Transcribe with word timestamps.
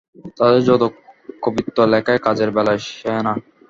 তাদের 0.37 0.61
যত 0.69 0.83
কবিত্ব 1.43 1.77
লেখায়, 1.93 2.23
কাজের 2.25 2.49
বেলায় 2.55 2.81
সেয়ানা। 2.89 3.33